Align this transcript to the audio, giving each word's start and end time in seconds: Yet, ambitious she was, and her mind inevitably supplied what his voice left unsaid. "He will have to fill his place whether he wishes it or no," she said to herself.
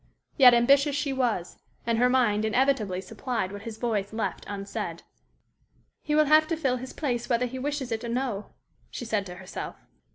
Yet, 0.35 0.55
ambitious 0.55 0.95
she 0.95 1.13
was, 1.13 1.57
and 1.85 1.99
her 1.99 2.09
mind 2.09 2.43
inevitably 2.43 3.01
supplied 3.01 3.51
what 3.51 3.61
his 3.61 3.77
voice 3.77 4.11
left 4.11 4.45
unsaid. 4.47 5.03
"He 6.01 6.15
will 6.15 6.25
have 6.25 6.47
to 6.47 6.57
fill 6.57 6.77
his 6.77 6.91
place 6.91 7.29
whether 7.29 7.45
he 7.45 7.59
wishes 7.59 7.91
it 7.91 8.03
or 8.03 8.09
no," 8.09 8.47
she 8.89 9.05
said 9.05 9.27
to 9.27 9.35
herself. 9.35 9.75